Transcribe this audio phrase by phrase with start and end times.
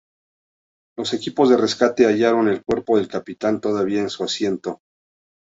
[0.97, 4.81] Los equipos de rescate hallaron el cuerpo del capitán todavía en su asiento.